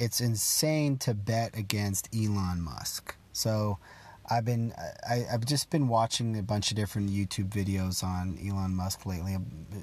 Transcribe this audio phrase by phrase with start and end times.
[0.00, 3.14] it's insane to bet against Elon Musk.
[3.32, 3.78] So
[4.30, 4.72] I've been
[5.08, 9.36] I, I've just been watching a bunch of different YouTube videos on Elon Musk lately,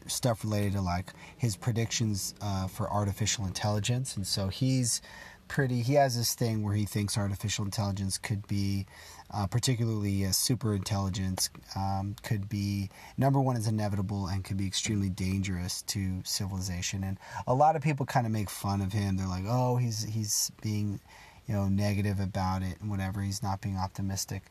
[0.07, 5.01] stuff related to like his predictions uh, for artificial intelligence, and so he's
[5.47, 5.81] pretty.
[5.81, 8.85] He has this thing where he thinks artificial intelligence could be,
[9.33, 14.67] uh, particularly a super intelligence, um, could be number one is inevitable and could be
[14.67, 17.03] extremely dangerous to civilization.
[17.03, 17.17] And
[17.47, 19.17] a lot of people kind of make fun of him.
[19.17, 20.99] They're like, "Oh, he's he's being."
[21.47, 23.21] you know, negative about it and whatever.
[23.21, 24.43] He's not being optimistic.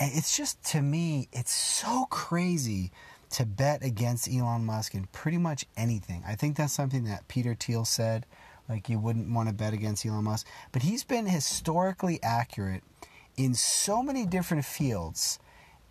[0.00, 2.90] And it's just, to me, it's so crazy
[3.30, 6.24] to bet against Elon Musk in pretty much anything.
[6.26, 8.26] I think that's something that Peter Thiel said.
[8.70, 10.46] Like, you wouldn't want to bet against Elon Musk.
[10.72, 12.82] But he's been historically accurate
[13.36, 15.38] in so many different fields,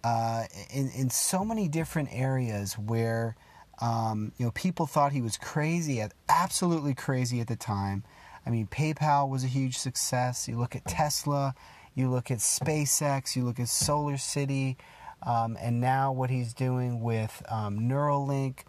[0.03, 3.35] uh, in, in so many different areas where,
[3.81, 8.03] um, you know, people thought he was crazy, absolutely crazy at the time
[8.45, 10.47] I mean, PayPal was a huge success.
[10.47, 11.53] You look at Tesla,
[11.93, 14.75] you look at SpaceX, you look at Solar City,
[15.21, 18.61] um, and now what he's doing with um, Neuralink.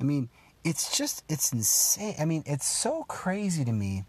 [0.00, 0.28] I mean,
[0.64, 2.14] it's just, it's insane.
[2.18, 4.04] I mean, it's so crazy to me.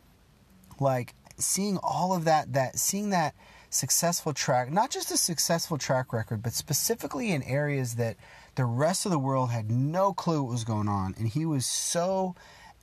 [0.80, 3.36] Like, seeing all of that, that, seeing that
[3.70, 8.16] successful track, not just a successful track record, but specifically in areas that
[8.56, 11.14] the rest of the world had no clue what was going on.
[11.17, 12.36] And he was so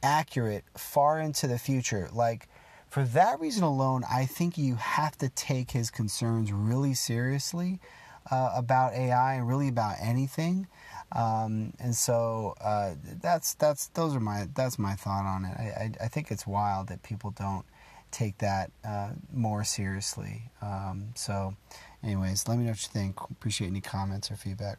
[0.02, 2.08] accurate far into the future.
[2.12, 2.48] Like,
[2.90, 7.80] for that reason alone, I think you have to take his concerns really seriously
[8.30, 10.66] uh, about AI and really about anything.
[11.14, 15.56] Um, and so uh, that's that's those are my that's my thought on it.
[15.58, 17.66] I, I, I think it's wild that people don't
[18.10, 20.50] take that uh, more seriously.
[20.60, 21.54] Um, so,
[22.02, 23.20] anyways, let me know what you think.
[23.30, 24.78] Appreciate any comments or feedback.